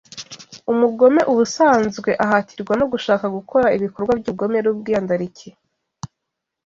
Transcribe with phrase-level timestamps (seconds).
[0.71, 5.49] umugome ubusanzwe ahatirwa no gushaka gukora ibikorwa by'ubugome n'ubwiyandarike